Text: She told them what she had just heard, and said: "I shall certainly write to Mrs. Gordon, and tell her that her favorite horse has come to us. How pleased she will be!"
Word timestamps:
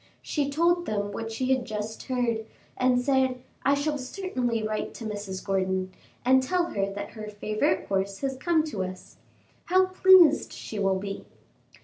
She 0.23 0.49
told 0.49 0.87
them 0.87 1.11
what 1.11 1.31
she 1.31 1.51
had 1.53 1.63
just 1.63 2.01
heard, 2.05 2.47
and 2.75 2.99
said: 2.99 3.39
"I 3.63 3.75
shall 3.75 3.99
certainly 3.99 4.63
write 4.63 4.95
to 4.95 5.05
Mrs. 5.05 5.45
Gordon, 5.45 5.93
and 6.25 6.41
tell 6.41 6.71
her 6.71 6.91
that 6.91 7.11
her 7.11 7.27
favorite 7.29 7.85
horse 7.87 8.17
has 8.21 8.35
come 8.35 8.63
to 8.63 8.83
us. 8.83 9.17
How 9.65 9.85
pleased 9.85 10.53
she 10.53 10.79
will 10.79 10.97
be!" 10.97 11.25